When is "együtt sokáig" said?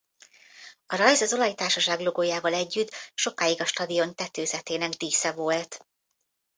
2.53-3.61